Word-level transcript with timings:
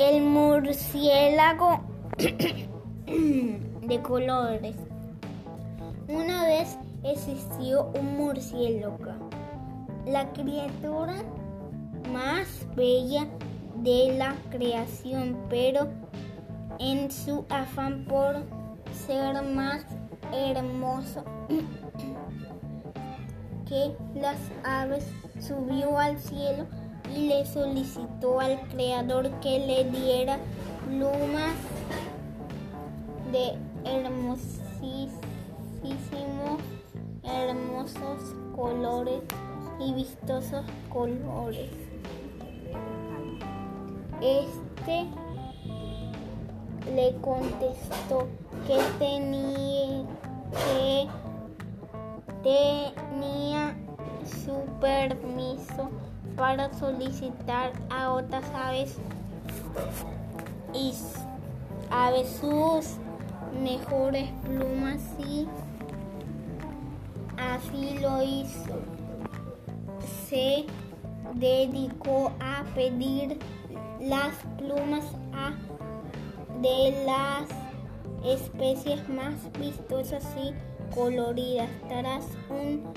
El 0.00 0.22
murciélago 0.22 1.80
de 2.26 4.00
colores. 4.00 4.74
Una 6.08 6.46
vez 6.46 6.78
existió 7.04 7.92
un 7.94 8.16
murciélago, 8.16 8.96
la 10.06 10.32
criatura 10.32 11.16
más 12.14 12.66
bella 12.74 13.26
de 13.82 14.16
la 14.16 14.34
creación, 14.50 15.36
pero 15.50 15.88
en 16.78 17.10
su 17.10 17.44
afán 17.50 18.06
por 18.06 18.36
ser 19.06 19.42
más 19.42 19.84
hermoso 20.32 21.24
que 23.68 23.94
las 24.14 24.38
aves, 24.64 25.06
subió 25.38 25.98
al 25.98 26.18
cielo 26.18 26.66
y 27.16 27.28
le 27.28 27.46
solicitó 27.46 28.40
al 28.40 28.60
Creador 28.68 29.30
que 29.40 29.58
le 29.58 29.84
diera 29.90 30.38
plumas 30.86 31.54
de 33.32 33.56
hermosísimos, 33.84 35.20
hermosos 37.22 38.34
colores 38.54 39.22
y 39.80 39.94
vistosos 39.94 40.64
colores. 40.90 41.70
Este 44.20 45.06
le 46.94 47.14
contestó 47.20 48.28
que 48.66 48.78
tenía 48.98 50.04
que 50.52 51.06
tenía 52.42 53.76
su 54.44 54.54
permiso 54.80 55.90
para 56.40 56.72
solicitar 56.72 57.70
a 57.90 58.12
otras 58.12 58.44
aves 58.54 58.96
y 60.72 60.90
aves 61.90 62.40
sus 62.40 62.96
mejores 63.62 64.30
plumas 64.42 65.02
y 65.18 65.46
así 67.36 67.98
lo 67.98 68.22
hizo. 68.22 68.80
Se 70.26 70.64
dedicó 71.34 72.32
a 72.40 72.64
pedir 72.74 73.38
las 74.00 74.32
plumas 74.56 75.04
a 75.34 75.52
de 76.62 77.04
las 77.04 77.50
especies 78.24 79.06
más 79.10 79.34
vistosas 79.58 80.24
y 80.42 80.54
coloridas. 80.94 81.68
Tras 81.86 82.24
un 82.48 82.94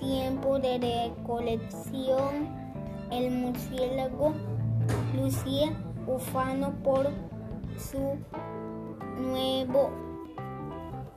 tiempo 0.00 0.58
de 0.58 0.78
recolección, 1.14 2.59
el 3.10 3.30
murciélago 3.30 4.32
lucía 5.14 5.72
ufano 6.06 6.72
por 6.82 7.10
su 7.76 8.16
nuevo 9.18 9.90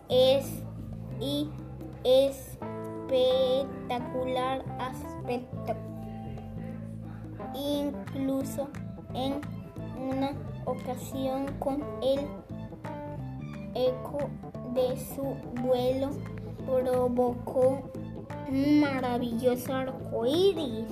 es 0.09 0.64
y 1.19 1.49
espectacular 2.03 4.64
aspecto. 4.80 5.75
Incluso 7.55 8.67
en 9.14 9.39
una 9.99 10.31
ocasión 10.66 11.45
con 11.59 11.83
el 12.02 12.21
eco 13.75 14.30
de 14.73 14.97
su 14.97 15.36
vuelo 15.61 16.09
provocó 16.66 17.91
un 18.49 18.81
maravilloso 18.81 19.71
arco 19.73 20.25
iris. 20.25 20.88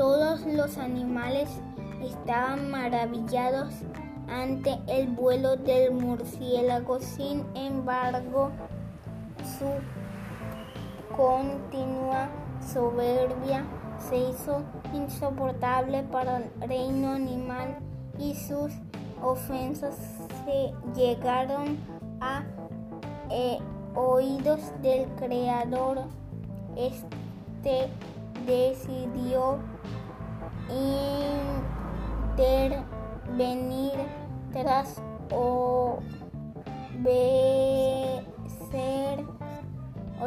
Todos 0.00 0.46
los 0.46 0.78
animales 0.78 1.50
estaban 2.02 2.70
maravillados 2.70 3.74
ante 4.30 4.78
el 4.86 5.08
vuelo 5.08 5.58
del 5.58 5.92
murciélago, 5.92 7.00
sin 7.00 7.44
embargo, 7.54 8.50
su 9.58 9.66
continua 11.14 12.30
soberbia 12.66 13.62
se 13.98 14.16
hizo 14.16 14.62
insoportable 14.94 16.02
para 16.04 16.38
el 16.38 16.50
reino 16.66 17.10
animal 17.10 17.76
y 18.18 18.34
sus 18.34 18.72
ofensas 19.22 19.98
se 20.46 20.72
llegaron 20.98 21.76
a 22.22 22.44
eh, 23.28 23.58
oídos 23.94 24.60
del 24.80 25.06
creador. 25.16 26.04
Este 26.74 27.90
decidió 28.46 29.58
intervenir 32.36 33.92
tras 34.52 35.00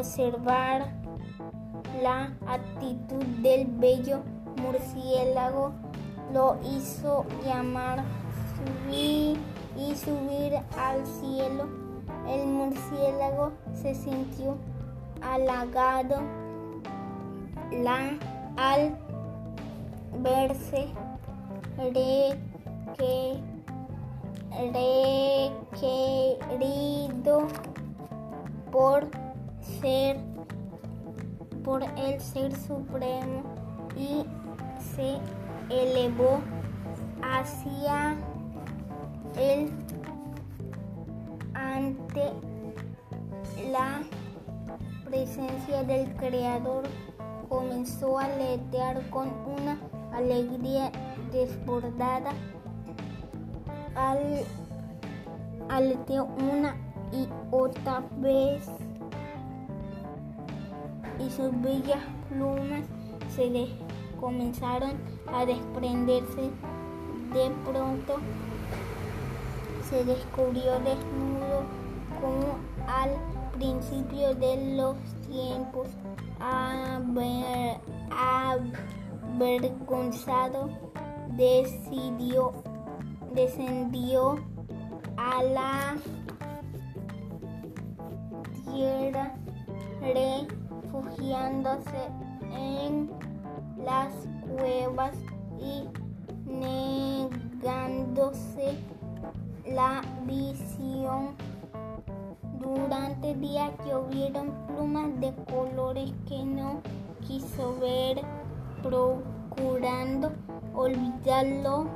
observar 0.04 0.92
la 2.02 2.34
actitud 2.46 3.24
del 3.42 3.66
bello 3.66 4.22
murciélago, 4.62 5.72
lo 6.34 6.58
hizo 6.76 7.26
llamar 7.46 8.04
subir 8.56 9.40
y 9.78 9.96
subir 9.96 10.56
al 10.78 11.06
cielo. 11.06 11.68
El 12.28 12.48
murciélago 12.48 13.54
se 13.74 13.96
sintió 13.96 14.58
halagado 15.22 16.43
la, 17.82 18.18
al 18.58 18.98
verse 20.22 20.88
requerido 26.62 27.48
por 28.72 29.08
ser 29.82 30.18
por 31.64 31.82
el 31.84 32.20
ser 32.20 32.56
supremo 32.56 33.44
y 33.96 34.26
se 34.96 35.18
elevó 35.70 36.42
hacia 37.22 38.18
él 39.38 39.72
ante 41.54 42.34
la 43.72 44.02
presencia 45.06 45.84
del 45.84 46.14
Creador 46.16 46.84
comenzó 47.54 48.18
a 48.18 48.26
aletear 48.26 49.08
con 49.12 49.28
una 49.46 49.78
alegría 50.12 50.92
desbordada. 51.32 52.32
Al, 53.96 54.44
aleteó 55.70 56.26
una 56.26 56.76
y 57.12 57.28
otra 57.52 58.02
vez 58.18 58.68
y 61.20 61.30
sus 61.30 61.52
bellas 61.62 62.04
plumas 62.28 62.86
se 63.36 63.68
comenzaron 64.20 64.94
a 65.32 65.46
desprenderse. 65.46 66.50
De 67.34 67.52
pronto 67.72 68.16
se 69.90 70.04
descubrió 70.06 70.80
desnudo 70.80 71.64
como 72.20 72.58
al 72.88 73.12
principio 73.54 74.34
de 74.34 74.76
los 74.76 74.96
tiempos, 75.30 75.88
avergonzado, 79.44 80.70
decidió, 81.30 82.54
descendió 83.34 84.38
a 85.18 85.42
la 85.44 85.98
tierra, 88.66 89.34
refugiándose 90.02 92.08
en 92.52 93.12
las 93.84 94.14
cuevas 94.56 95.18
y 95.60 95.90
negándose 97.62 98.78
la 99.66 100.02
visión. 100.26 101.53
Durante 102.64 103.32
el 103.32 103.42
día 103.42 103.72
llovieron 103.86 104.54
plumas 104.68 105.20
de 105.20 105.34
colores 105.52 106.14
que 106.28 106.46
no 106.46 106.82
quiso 107.28 107.78
ver, 107.80 108.22
procurando 108.82 110.32
olvidar 110.74 111.46
lo 111.46 111.88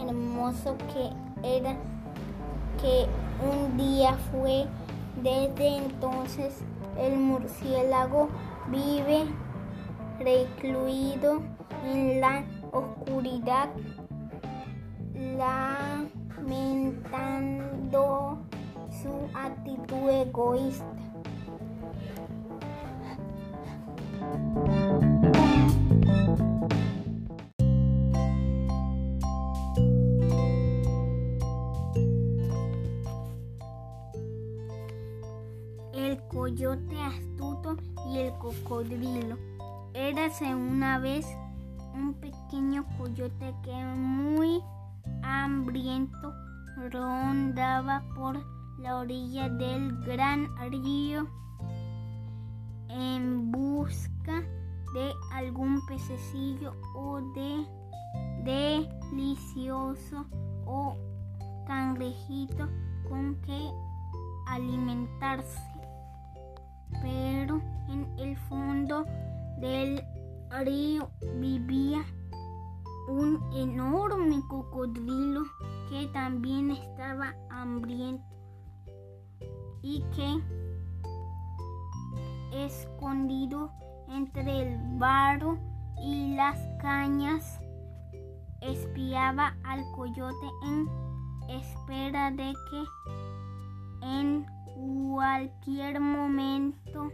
hermoso 0.00 0.76
que 0.92 1.10
era 1.42 1.76
que 2.80 3.06
un 3.44 3.76
día 3.76 4.14
fue. 4.32 4.66
Desde 5.22 5.76
entonces 5.76 6.64
el 6.98 7.18
murciélago 7.18 8.28
vive 8.70 9.26
recluido 10.18 11.42
en 11.84 12.20
la 12.20 12.44
oscuridad, 12.72 13.68
lamentando 16.74 18.38
su 19.02 19.10
actitud 19.34 20.08
egoísta. 20.08 20.86
El 35.92 36.20
coyote 36.28 37.00
astuto 37.00 37.76
y 38.08 38.18
el 38.18 38.32
cocodrilo. 38.34 39.36
Érase 39.94 40.54
una 40.54 40.98
vez 40.98 41.26
un 41.94 42.14
pequeño 42.14 42.86
coyote 42.98 43.54
que 43.62 43.74
muy 43.74 44.62
hambriento 45.22 46.32
rondaba 46.90 48.04
por 48.14 48.55
la 48.78 48.96
orilla 48.98 49.48
del 49.48 50.02
gran 50.02 50.48
río 50.70 51.26
en 52.88 53.50
busca 53.50 54.42
de 54.94 55.12
algún 55.32 55.84
pececillo 55.86 56.74
o 56.94 57.20
de 57.34 57.66
delicioso 58.44 60.26
o 60.66 60.96
cangrejito 61.66 62.68
con 63.08 63.36
que 63.42 63.70
alimentarse. 64.46 65.60
Pero 67.02 67.60
en 67.88 68.06
el 68.18 68.36
fondo 68.48 69.04
del 69.58 70.02
río 70.64 71.10
vivía 71.40 72.04
un 73.08 73.40
enorme 73.54 74.40
cocodrilo 74.48 75.42
que 75.88 76.06
también 76.08 76.70
estaba 76.70 77.34
hambriento 77.50 78.35
y 79.82 80.02
que 80.14 80.40
escondido 82.52 83.70
entre 84.08 84.62
el 84.62 84.78
barro 84.98 85.58
y 86.02 86.34
las 86.34 86.58
cañas 86.80 87.60
espiaba 88.60 89.56
al 89.64 89.84
coyote 89.94 90.46
en 90.64 90.88
espera 91.48 92.30
de 92.30 92.52
que 92.70 92.84
en 94.02 94.46
cualquier 94.74 96.00
momento 96.00 97.10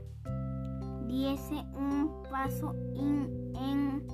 diese 1.06 1.64
un 1.74 2.22
paso 2.30 2.74
en 2.96 4.06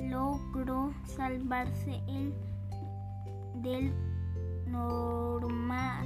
logró 0.00 0.92
salvarse 1.04 2.02
el 2.08 2.34
del 3.62 3.92
normal 4.66 6.00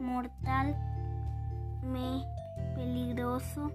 mortal 0.00 0.76
me 1.82 2.24
peligroso 2.74 3.70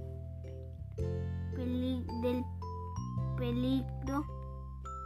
del 1.56 2.46
peligro 3.38 4.26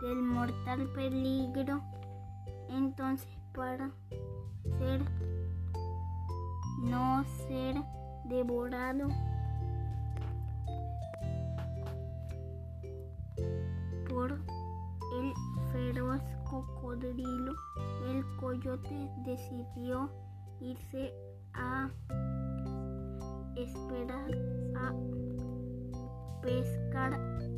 del 0.01 0.21
mortal 0.21 0.87
peligro. 0.93 1.81
Entonces 2.69 3.27
para 3.53 3.91
ser 4.77 5.01
no 6.81 7.23
ser 7.47 7.75
devorado. 8.25 9.07
Por 14.09 14.31
el 14.31 15.33
feroz 15.71 16.21
cocodrilo 16.49 17.53
el 18.09 18.23
coyote 18.37 19.09
decidió 19.25 20.09
irse 20.59 21.13
a 21.53 21.89
esperar 23.55 24.31
a 24.75 24.93
pescar 26.41 27.13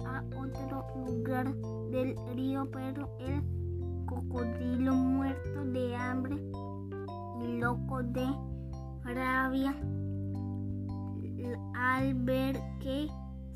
a 0.06 0.24
otro 0.38 0.86
lugar 1.08 1.54
del 1.92 2.16
río, 2.36 2.70
pero 2.72 3.10
el 3.20 3.42
cocodrilo 4.06 4.94
muerto 4.94 5.64
de 5.66 5.96
hambre 5.96 6.36
y 7.42 7.60
loco 7.60 8.04
de 8.04 8.26
rabia 9.03 9.75
al 11.75 12.13
ver 12.25 12.59
que 12.80 13.07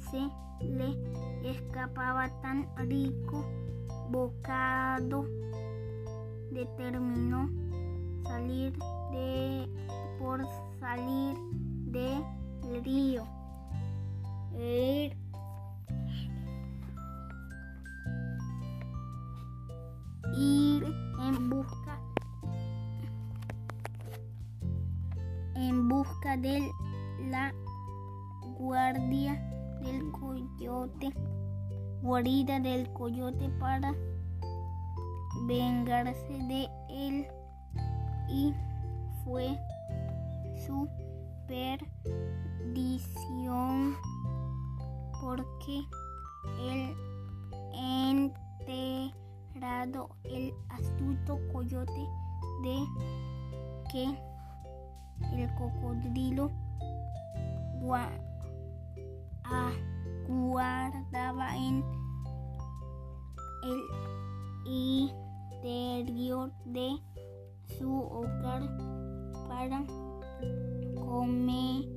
se 0.09 0.29
le 0.61 0.97
escapaba 1.43 2.29
tan 2.41 2.67
rico 2.87 3.45
bocado 4.09 5.25
determinó 6.51 7.49
salir 8.23 8.73
de 9.11 9.67
por 10.19 10.45
salir 10.79 11.37
del 11.91 12.83
río. 12.83 13.23
Ir 14.57 15.15
ir 20.37 20.83
en 21.21 21.49
busca 21.49 21.84
en 25.85 25.89
busca 25.89 26.35
de 26.37 26.71
la 27.29 27.53
guardia 28.57 29.35
del 29.83 30.11
coyote 30.11 31.11
guarida 32.01 32.59
del 32.59 32.91
coyote 32.93 33.49
para 33.59 33.93
vengarse 35.43 36.39
de 36.49 36.67
él 36.89 37.27
y 38.29 38.51
fue 39.23 39.59
su 40.65 40.89
perdición 41.47 41.85
porque 45.21 45.83
el 46.61 46.95
enterrado 49.53 50.09
el 50.23 50.51
astuto 50.69 51.39
coyote 51.53 52.07
de 52.63 52.83
que 53.91 54.34
el 55.33 55.53
cocodrilo 55.55 56.51
guardaba 60.27 61.55
en 61.55 61.83
el 63.63 63.83
interior 64.65 66.51
de 66.65 66.99
su 67.77 67.91
hogar 67.91 68.63
para 69.47 69.85
comérselo. 70.95 71.95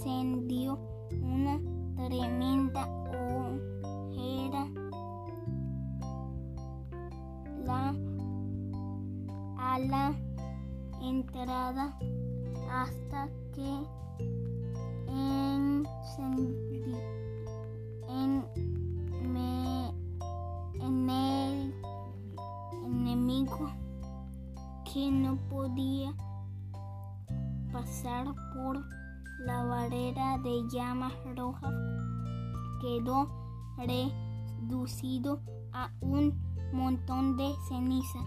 Encendió 0.00 0.78
una 1.22 1.60
tremenda 1.96 2.86
ojera. 3.10 4.64
La 7.64 7.94
a 9.68 9.78
la 9.78 10.14
entrada 11.02 11.98
hasta 12.70 13.28
que 13.54 13.70
encendió 15.08 16.96
en 18.08 18.44
que 24.92 25.10
no 25.10 25.36
podía 25.50 26.14
pasar 27.72 28.26
por 28.54 28.82
la 29.40 29.64
barrera 29.64 30.38
de 30.38 30.62
llamas 30.72 31.12
rojas 31.36 31.74
quedó 32.80 33.28
reducido 33.76 35.42
a 35.72 35.90
un 36.00 36.34
montón 36.72 37.36
de 37.36 37.52
ceniza. 37.68 38.18